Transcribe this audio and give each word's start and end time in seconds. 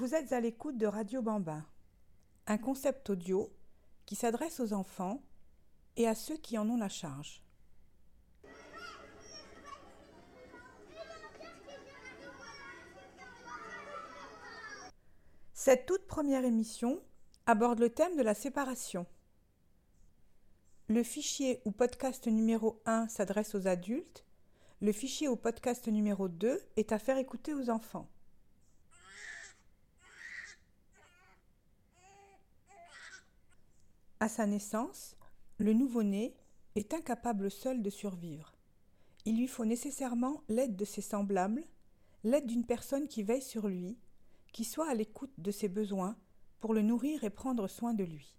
Vous 0.00 0.14
êtes 0.14 0.32
à 0.32 0.40
l'écoute 0.40 0.78
de 0.78 0.86
Radio 0.86 1.20
Bambin, 1.20 1.62
un 2.46 2.56
concept 2.56 3.10
audio 3.10 3.52
qui 4.06 4.14
s'adresse 4.14 4.58
aux 4.58 4.72
enfants 4.72 5.22
et 5.98 6.08
à 6.08 6.14
ceux 6.14 6.38
qui 6.38 6.56
en 6.56 6.70
ont 6.70 6.78
la 6.78 6.88
charge. 6.88 7.44
Cette 15.52 15.84
toute 15.84 16.06
première 16.06 16.46
émission 16.46 17.02
aborde 17.44 17.80
le 17.80 17.90
thème 17.90 18.16
de 18.16 18.22
la 18.22 18.32
séparation. 18.32 19.04
Le 20.88 21.02
fichier 21.02 21.60
ou 21.66 21.72
podcast 21.72 22.26
numéro 22.26 22.80
1 22.86 23.08
s'adresse 23.08 23.54
aux 23.54 23.66
adultes, 23.66 24.24
le 24.80 24.92
fichier 24.92 25.28
ou 25.28 25.36
podcast 25.36 25.88
numéro 25.88 26.28
2 26.28 26.58
est 26.78 26.92
à 26.92 26.98
faire 26.98 27.18
écouter 27.18 27.52
aux 27.52 27.68
enfants. 27.68 28.08
À 34.22 34.28
sa 34.28 34.44
naissance, 34.44 35.16
le 35.56 35.72
nouveau-né 35.72 36.36
est 36.74 36.92
incapable 36.92 37.50
seul 37.50 37.82
de 37.82 37.88
survivre. 37.88 38.52
Il 39.24 39.38
lui 39.38 39.48
faut 39.48 39.64
nécessairement 39.64 40.42
l'aide 40.46 40.76
de 40.76 40.84
ses 40.84 41.00
semblables, 41.00 41.64
l'aide 42.22 42.46
d'une 42.46 42.66
personne 42.66 43.08
qui 43.08 43.22
veille 43.22 43.40
sur 43.40 43.66
lui, 43.66 43.96
qui 44.52 44.64
soit 44.64 44.90
à 44.90 44.94
l'écoute 44.94 45.32
de 45.38 45.50
ses 45.50 45.68
besoins 45.68 46.18
pour 46.60 46.74
le 46.74 46.82
nourrir 46.82 47.24
et 47.24 47.30
prendre 47.30 47.66
soin 47.66 47.94
de 47.94 48.04
lui. 48.04 48.36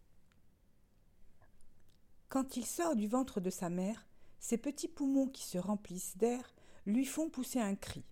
Quand 2.29 2.57
il 2.57 2.65
sort 2.67 2.95
du 2.95 3.07
ventre 3.07 3.41
de 3.41 3.49
sa 3.49 3.69
mère, 3.71 4.05
ses 4.39 4.59
petits 4.59 4.87
poumons 4.87 5.27
qui 5.27 5.43
se 5.43 5.57
remplissent 5.57 6.15
d'air 6.15 6.53
lui 6.85 7.05
font 7.05 7.31
pousser 7.31 7.59
un 7.59 7.73
cri. 7.73 8.03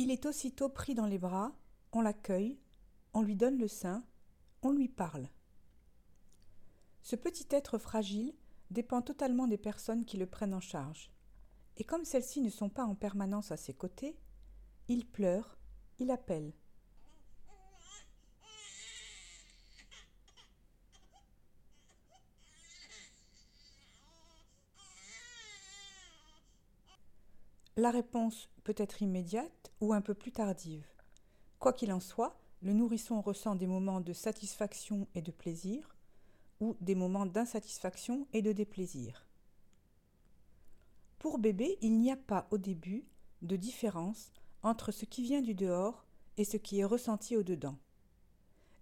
Il 0.00 0.10
est 0.10 0.24
aussitôt 0.24 0.70
pris 0.70 0.94
dans 0.94 1.04
les 1.04 1.18
bras, 1.18 1.52
on 1.92 2.00
l'accueille, 2.00 2.58
on 3.12 3.20
lui 3.20 3.36
donne 3.36 3.58
le 3.58 3.68
sein, 3.68 4.02
on 4.62 4.70
lui 4.70 4.88
parle. 4.88 5.28
Ce 7.02 7.16
petit 7.16 7.46
être 7.50 7.76
fragile 7.76 8.32
dépend 8.70 9.02
totalement 9.02 9.46
des 9.46 9.58
personnes 9.58 10.06
qui 10.06 10.16
le 10.16 10.24
prennent 10.24 10.54
en 10.54 10.60
charge. 10.60 11.10
Et 11.76 11.84
comme 11.84 12.06
celles-ci 12.06 12.40
ne 12.40 12.48
sont 12.48 12.70
pas 12.70 12.86
en 12.86 12.94
permanence 12.94 13.52
à 13.52 13.58
ses 13.58 13.74
côtés, 13.74 14.16
il 14.88 15.06
pleure, 15.06 15.58
il 15.98 16.10
appelle. 16.10 16.54
La 27.76 27.90
réponse 27.90 28.50
peut 28.64 28.74
être 28.76 29.00
immédiate 29.00 29.72
ou 29.80 29.92
un 29.92 30.00
peu 30.00 30.14
plus 30.14 30.32
tardive. 30.32 30.86
Quoi 31.58 31.72
qu'il 31.72 31.92
en 31.92 32.00
soit, 32.00 32.38
le 32.62 32.72
nourrisson 32.72 33.20
ressent 33.20 33.54
des 33.54 33.66
moments 33.66 34.00
de 34.00 34.12
satisfaction 34.12 35.06
et 35.14 35.22
de 35.22 35.30
plaisir, 35.30 35.96
ou 36.60 36.76
des 36.80 36.94
moments 36.94 37.26
d'insatisfaction 37.26 38.26
et 38.32 38.42
de 38.42 38.52
déplaisir. 38.52 39.26
Pour 41.18 41.38
bébé, 41.38 41.78
il 41.80 41.98
n'y 41.98 42.10
a 42.10 42.16
pas 42.16 42.48
au 42.50 42.58
début 42.58 43.06
de 43.42 43.56
différence 43.56 44.32
entre 44.62 44.92
ce 44.92 45.04
qui 45.04 45.22
vient 45.22 45.42
du 45.42 45.54
dehors 45.54 46.04
et 46.36 46.44
ce 46.44 46.56
qui 46.56 46.80
est 46.80 46.84
ressenti 46.84 47.36
au 47.36 47.42
dedans. 47.42 47.78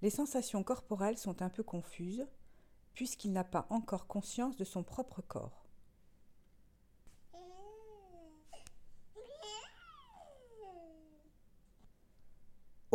Les 0.03 0.11
sensations 0.11 0.63
corporelles 0.63 1.19
sont 1.19 1.43
un 1.43 1.51
peu 1.51 1.63
confuses, 1.63 2.27
puisqu'il 2.95 3.33
n'a 3.33 3.45
pas 3.45 3.67
encore 3.71 4.07
conscience 4.07 4.57
de 4.57 4.65
son 4.65 4.83
propre 4.83 5.23
corps. 5.23 5.68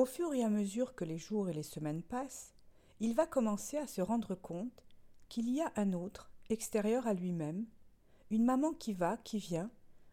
Au 0.04 0.06
fur 0.06 0.34
et 0.34 0.44
à 0.44 0.50
mesure 0.50 0.96
que 0.96 1.06
les 1.06 1.18
jours 1.18 1.48
et 1.48 1.54
les 1.54 1.64
semaines 1.64 2.04
passent, 2.04 2.54
il 3.00 3.16
va 3.16 3.26
commencer 3.26 3.78
à 3.78 3.88
se 3.88 4.02
rendre 4.02 4.36
compte 4.36 4.84
qu'il 5.30 5.50
y 5.50 5.62
a 5.62 5.72
un 5.78 5.94
autre, 5.94 6.30
extérieur 6.50 7.08
à 7.08 7.14
lui-même, 7.14 7.66
une 8.30 8.44
maman 8.44 8.74
qui 8.74 8.94
va, 8.94 9.16
qui 9.16 9.38
vient, 9.38 9.72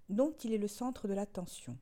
dont 0.08 0.30
il 0.44 0.52
est 0.52 0.58
le 0.58 0.68
centre 0.68 1.08
de 1.08 1.12
l'attention. 1.12 1.76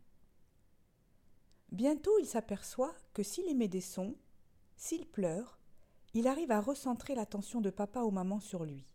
Bientôt 1.70 2.18
il 2.18 2.24
s'aperçoit 2.24 2.94
que 3.12 3.22
s'il 3.22 3.46
émet 3.46 3.68
des 3.68 3.82
sons, 3.82 4.16
s'il 4.78 5.06
pleure, 5.06 5.58
il 6.14 6.28
arrive 6.28 6.50
à 6.50 6.62
recentrer 6.62 7.14
l'attention 7.14 7.60
de 7.60 7.68
papa 7.68 8.00
ou 8.00 8.10
maman 8.10 8.40
sur 8.40 8.64
lui. 8.64 8.86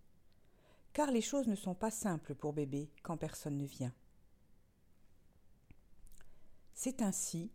Car 0.91 1.12
les 1.12 1.22
choses 1.22 1.45
ne 1.45 1.56
sont 1.56 1.75
pas 1.75 1.91
simples 1.91 2.34
pour 2.34 2.51
bébé 2.51 2.90
quand 3.03 3.18
personne 3.18 3.59
ne 3.59 3.68
vient. 3.68 3.94
C'est 6.74 7.03
ainsi 7.03 7.51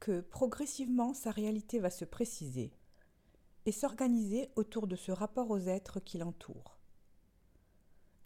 que 0.00 0.20
progressivement 0.20 1.14
sa 1.14 1.30
réalité 1.30 1.78
va 1.78 1.90
se 1.90 2.04
préciser 2.04 2.72
et 3.66 3.72
s'organiser 3.72 4.48
autour 4.56 4.86
de 4.86 4.96
ce 4.96 5.12
rapport 5.12 5.50
aux 5.50 5.58
êtres 5.58 6.00
qui 6.00 6.18
l'entourent. 6.18 6.78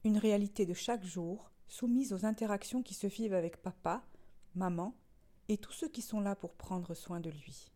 Une 0.04 0.18
réalité 0.18 0.64
de 0.64 0.74
chaque 0.74 1.04
jour 1.04 1.50
soumise 1.66 2.12
aux 2.12 2.24
interactions 2.24 2.82
qui 2.82 2.94
se 2.94 3.08
vivent 3.08 3.34
avec 3.34 3.60
papa, 3.60 4.04
maman 4.54 4.94
et 5.48 5.58
tous 5.58 5.72
ceux 5.72 5.88
qui 5.88 6.02
sont 6.02 6.20
là 6.20 6.36
pour 6.36 6.54
prendre 6.54 6.94
soin 6.94 7.20
de 7.20 7.30
lui. 7.30 7.72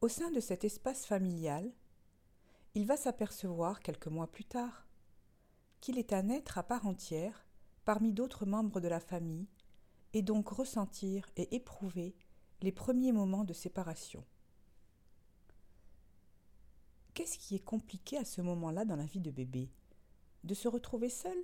Au 0.00 0.08
sein 0.08 0.30
de 0.30 0.40
cet 0.40 0.64
espace 0.64 1.04
familial, 1.04 1.70
il 2.74 2.86
va 2.86 2.96
s'apercevoir 2.96 3.80
quelques 3.80 4.06
mois 4.06 4.30
plus 4.30 4.44
tard 4.44 4.86
qu'il 5.80 5.98
est 5.98 6.12
un 6.14 6.30
être 6.30 6.56
à 6.56 6.62
part 6.62 6.86
entière 6.86 7.44
parmi 7.84 8.12
d'autres 8.12 8.46
membres 8.46 8.80
de 8.80 8.88
la 8.88 9.00
famille 9.00 9.48
et 10.12 10.22
donc 10.22 10.48
ressentir 10.48 11.28
et 11.36 11.54
éprouver 11.54 12.14
les 12.62 12.72
premiers 12.72 13.12
moments 13.12 13.44
de 13.44 13.52
séparation. 13.52 14.24
Qu'est-ce 17.14 17.38
qui 17.38 17.54
est 17.54 17.64
compliqué 17.64 18.16
à 18.16 18.24
ce 18.24 18.40
moment-là 18.40 18.84
dans 18.84 18.96
la 18.96 19.04
vie 19.04 19.20
de 19.20 19.30
bébé? 19.30 19.70
De 20.44 20.54
se 20.54 20.68
retrouver 20.68 21.08
seul? 21.08 21.36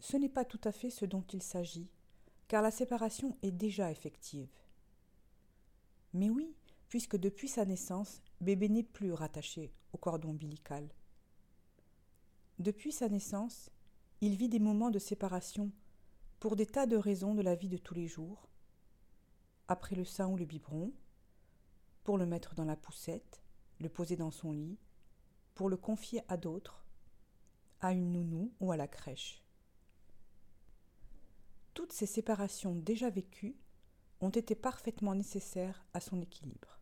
Ce 0.00 0.16
n'est 0.16 0.28
pas 0.28 0.44
tout 0.44 0.60
à 0.64 0.72
fait 0.72 0.90
ce 0.90 1.04
dont 1.04 1.24
il 1.32 1.42
s'agit, 1.42 1.88
car 2.46 2.62
la 2.62 2.70
séparation 2.70 3.36
est 3.42 3.50
déjà 3.50 3.90
effective. 3.90 4.50
Mais 6.12 6.30
oui, 6.30 6.54
puisque 6.88 7.16
depuis 7.16 7.48
sa 7.48 7.64
naissance, 7.64 8.22
bébé 8.40 8.68
n'est 8.68 8.82
plus 8.82 9.12
rattaché 9.12 9.72
au 9.92 9.98
cordon 9.98 10.30
ombilical. 10.30 10.88
Depuis 12.58 12.92
sa 12.92 13.08
naissance, 13.08 13.70
il 14.20 14.36
vit 14.36 14.48
des 14.48 14.60
moments 14.60 14.90
de 14.90 14.98
séparation 14.98 15.72
pour 16.44 16.56
des 16.56 16.66
tas 16.66 16.84
de 16.84 16.98
raisons 16.98 17.34
de 17.34 17.40
la 17.40 17.54
vie 17.54 17.70
de 17.70 17.78
tous 17.78 17.94
les 17.94 18.06
jours, 18.06 18.50
après 19.66 19.96
le 19.96 20.04
sein 20.04 20.28
ou 20.28 20.36
le 20.36 20.44
biberon, 20.44 20.92
pour 22.02 22.18
le 22.18 22.26
mettre 22.26 22.54
dans 22.54 22.66
la 22.66 22.76
poussette, 22.76 23.40
le 23.80 23.88
poser 23.88 24.16
dans 24.16 24.30
son 24.30 24.52
lit, 24.52 24.76
pour 25.54 25.70
le 25.70 25.78
confier 25.78 26.20
à 26.28 26.36
d'autres, 26.36 26.84
à 27.80 27.94
une 27.94 28.12
nounou 28.12 28.52
ou 28.60 28.72
à 28.72 28.76
la 28.76 28.86
crèche. 28.86 29.42
Toutes 31.72 31.94
ces 31.94 32.04
séparations 32.04 32.74
déjà 32.74 33.08
vécues 33.08 33.56
ont 34.20 34.28
été 34.28 34.54
parfaitement 34.54 35.14
nécessaires 35.14 35.86
à 35.94 36.00
son 36.00 36.20
équilibre. 36.20 36.78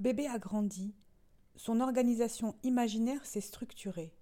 Bébé 0.00 0.28
a 0.28 0.38
grandi, 0.38 0.94
son 1.56 1.80
organisation 1.80 2.54
imaginaire 2.62 3.26
s'est 3.26 3.40
structurée. 3.40 4.14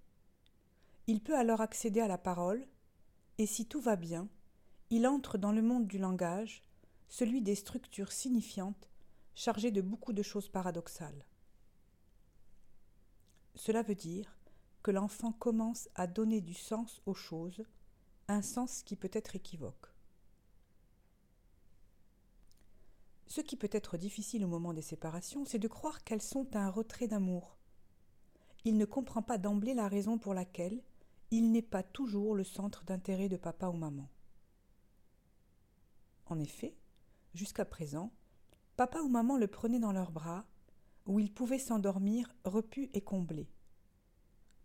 Il 1.05 1.21
peut 1.21 1.37
alors 1.37 1.61
accéder 1.61 1.99
à 1.99 2.07
la 2.07 2.17
parole, 2.17 2.65
et 3.37 3.45
si 3.45 3.67
tout 3.67 3.79
va 3.79 3.95
bien, 3.95 4.27
il 4.89 5.05
entre 5.05 5.37
dans 5.37 5.51
le 5.51 5.61
monde 5.61 5.85
du 5.85 5.99
langage, 5.99 6.63
celui 7.09 7.43
des 7.43 7.53
structures 7.53 8.11
signifiantes, 8.11 8.89
chargées 9.35 9.69
de 9.69 9.81
beaucoup 9.81 10.13
de 10.13 10.23
choses 10.23 10.49
paradoxales. 10.49 11.25
Cela 13.53 13.83
veut 13.83 13.93
dire 13.93 14.35
que 14.81 14.89
l'enfant 14.89 15.31
commence 15.31 15.89
à 15.93 16.07
donner 16.07 16.41
du 16.41 16.55
sens 16.55 17.03
aux 17.05 17.13
choses, 17.13 17.63
un 18.27 18.41
sens 18.41 18.81
qui 18.81 18.95
peut 18.95 19.11
être 19.13 19.35
équivoque. 19.35 19.93
Ce 23.37 23.43
qui 23.43 23.55
peut 23.55 23.69
être 23.71 23.97
difficile 23.97 24.43
au 24.43 24.47
moment 24.47 24.73
des 24.73 24.81
séparations, 24.81 25.45
c'est 25.45 25.59
de 25.59 25.67
croire 25.67 26.03
qu'elles 26.03 26.23
sont 26.23 26.55
un 26.55 26.71
retrait 26.71 27.07
d'amour. 27.07 27.55
Il 28.65 28.79
ne 28.79 28.85
comprend 28.85 29.21
pas 29.21 29.37
d'emblée 29.37 29.75
la 29.75 29.87
raison 29.87 30.17
pour 30.17 30.33
laquelle 30.33 30.81
il 31.29 31.51
n'est 31.51 31.61
pas 31.61 31.83
toujours 31.83 32.33
le 32.33 32.43
centre 32.43 32.83
d'intérêt 32.83 33.29
de 33.29 33.37
papa 33.37 33.67
ou 33.67 33.73
maman. 33.73 34.09
En 36.25 36.39
effet, 36.39 36.75
jusqu'à 37.35 37.63
présent, 37.63 38.11
papa 38.75 39.01
ou 39.01 39.07
maman 39.07 39.37
le 39.37 39.45
prenaient 39.45 39.77
dans 39.77 39.93
leurs 39.93 40.11
bras, 40.11 40.47
où 41.05 41.19
il 41.19 41.31
pouvait 41.31 41.59
s'endormir 41.59 42.33
repu 42.43 42.89
et 42.93 43.01
comblé. 43.01 43.51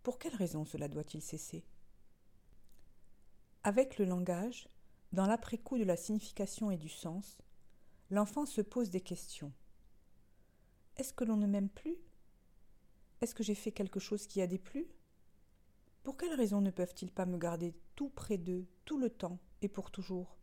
Pour 0.02 0.18
quelle 0.18 0.34
raison 0.34 0.64
cela 0.64 0.88
doit-il 0.88 1.20
cesser? 1.20 1.62
Avec 3.64 3.98
le 3.98 4.06
langage, 4.06 4.66
dans 5.12 5.26
l'après-coup 5.26 5.76
de 5.76 5.84
la 5.84 5.98
signification 5.98 6.70
et 6.70 6.78
du 6.78 6.88
sens, 6.88 7.36
l'enfant 8.12 8.44
se 8.44 8.60
pose 8.60 8.90
des 8.90 9.00
questions. 9.00 9.52
Est-ce 10.98 11.14
que 11.14 11.24
l'on 11.24 11.38
ne 11.38 11.46
m'aime 11.46 11.70
plus? 11.70 11.96
Est-ce 13.22 13.34
que 13.34 13.42
j'ai 13.42 13.54
fait 13.54 13.72
quelque 13.72 14.00
chose 14.00 14.26
qui 14.26 14.42
a 14.42 14.46
déplu? 14.46 14.86
Pour 16.02 16.18
quelle 16.18 16.34
raison 16.34 16.60
ne 16.60 16.70
peuvent-ils 16.70 17.10
pas 17.10 17.24
me 17.24 17.38
garder 17.38 17.74
tout 17.96 18.10
près 18.10 18.36
d'eux, 18.36 18.66
tout 18.84 18.98
le 18.98 19.08
temps 19.08 19.38
et 19.62 19.68
pour 19.68 19.90
toujours? 19.90 20.36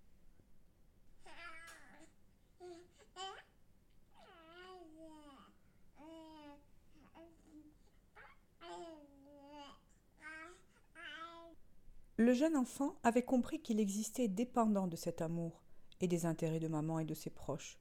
Le 12.18 12.34
jeune 12.34 12.58
enfant 12.58 12.96
avait 13.04 13.24
compris 13.24 13.62
qu'il 13.62 13.80
existait 13.80 14.28
dépendant 14.28 14.88
de 14.88 14.96
cet 14.96 15.22
amour 15.22 15.69
et 16.02 16.08
des 16.08 16.26
intérêts 16.26 16.60
de 16.60 16.68
maman 16.68 17.00
et 17.00 17.06
de 17.06 17.14
ses 17.14 17.30
proches. 17.30 17.80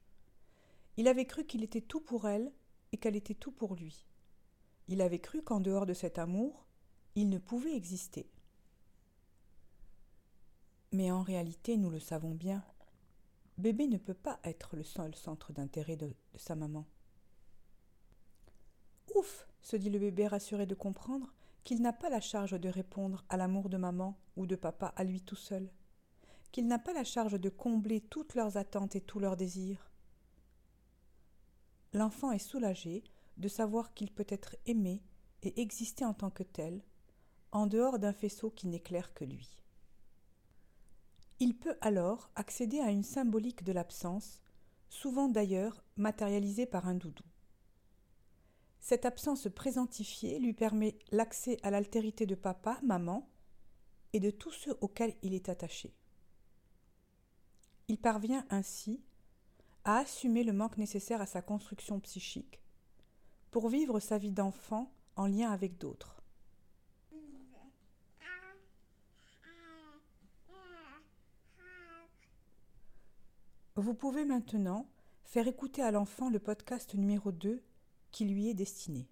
Il 0.96 1.08
avait 1.08 1.26
cru 1.26 1.44
qu'il 1.46 1.62
était 1.62 1.80
tout 1.80 2.00
pour 2.00 2.28
elle 2.28 2.52
et 2.92 2.96
qu'elle 2.96 3.16
était 3.16 3.34
tout 3.34 3.52
pour 3.52 3.74
lui. 3.74 4.06
Il 4.88 5.02
avait 5.02 5.20
cru 5.20 5.42
qu'en 5.42 5.60
dehors 5.60 5.86
de 5.86 5.94
cet 5.94 6.18
amour, 6.18 6.66
il 7.14 7.28
ne 7.28 7.38
pouvait 7.38 7.76
exister. 7.76 8.28
Mais 10.92 11.10
en 11.10 11.22
réalité, 11.22 11.76
nous 11.76 11.90
le 11.90 12.00
savons 12.00 12.34
bien, 12.34 12.64
bébé 13.58 13.86
ne 13.86 13.98
peut 13.98 14.14
pas 14.14 14.40
être 14.44 14.76
le 14.76 14.82
seul 14.82 15.14
centre 15.14 15.52
d'intérêt 15.52 15.96
de, 15.96 16.06
de, 16.06 16.38
sa 16.38 16.54
maman. 16.54 16.86
Ouf 19.14 19.46
se 19.60 19.76
dit 19.76 19.90
le 19.90 19.98
bébé 19.98 20.26
rassuré 20.26 20.64
de 20.64 20.74
comprendre 20.74 21.34
qu'il 21.64 21.82
n'a 21.82 21.92
pas 21.92 22.08
la 22.08 22.20
charge 22.20 22.58
de 22.58 22.68
répondre 22.68 23.24
à 23.28 23.36
l'amour 23.36 23.68
de 23.68 23.76
maman 23.76 24.18
ou 24.36 24.46
de 24.46 24.56
papa 24.56 24.94
à 24.96 25.04
lui 25.04 25.20
tout 25.20 25.36
seul, 25.36 25.70
qu'il 26.52 26.66
n'a 26.66 26.78
pas 26.78 26.92
la 26.92 27.04
charge 27.04 27.38
de 27.38 27.48
combler 27.48 28.00
toutes 28.00 28.34
leurs 28.34 28.56
attentes 28.56 28.96
et 28.96 29.00
tous 29.00 29.18
leurs 29.18 29.36
désirs. 29.36 29.90
L'enfant 31.92 32.32
est 32.32 32.38
soulagé 32.38 33.04
de 33.36 33.48
savoir 33.48 33.94
qu'il 33.94 34.12
peut 34.12 34.26
être 34.28 34.56
aimé 34.66 35.02
et 35.42 35.60
exister 35.60 36.04
en 36.04 36.14
tant 36.14 36.30
que 36.30 36.42
tel, 36.42 36.82
en 37.52 37.66
dehors 37.66 37.98
d'un 37.98 38.12
faisceau 38.12 38.50
qui 38.50 38.66
n'éclaire 38.66 39.14
que 39.14 39.24
lui. 39.24 39.58
Il 41.40 41.56
peut 41.56 41.76
alors 41.80 42.30
accéder 42.34 42.80
à 42.80 42.90
une 42.90 43.04
symbolique 43.04 43.62
de 43.62 43.72
l'absence, 43.72 44.40
souvent 44.88 45.28
d'ailleurs 45.28 45.84
matérialisée 45.96 46.66
par 46.66 46.88
un 46.88 46.94
doudou. 46.94 47.24
Cette 48.80 49.04
absence 49.04 49.48
présentifiée 49.54 50.38
lui 50.38 50.52
permet 50.52 50.98
l'accès 51.12 51.58
à 51.62 51.70
l'altérité 51.70 52.26
de 52.26 52.34
papa, 52.34 52.80
maman 52.82 53.28
et 54.12 54.20
de 54.20 54.30
tous 54.30 54.50
ceux 54.50 54.76
auxquels 54.80 55.14
il 55.22 55.34
est 55.34 55.48
attaché. 55.48 55.94
Il 57.88 57.98
parvient 57.98 58.44
ainsi 58.50 59.00
à 59.84 59.98
assumer 59.98 60.44
le 60.44 60.52
manque 60.52 60.76
nécessaire 60.76 61.22
à 61.22 61.26
sa 61.26 61.40
construction 61.40 61.98
psychique 62.00 62.60
pour 63.50 63.70
vivre 63.70 63.98
sa 63.98 64.18
vie 64.18 64.30
d'enfant 64.30 64.92
en 65.16 65.26
lien 65.26 65.50
avec 65.50 65.78
d'autres. 65.78 66.22
Vous 73.76 73.94
pouvez 73.94 74.24
maintenant 74.24 74.86
faire 75.24 75.46
écouter 75.46 75.82
à 75.82 75.90
l'enfant 75.90 76.28
le 76.28 76.40
podcast 76.40 76.94
numéro 76.94 77.32
2 77.32 77.62
qui 78.10 78.24
lui 78.26 78.48
est 78.48 78.54
destiné. 78.54 79.08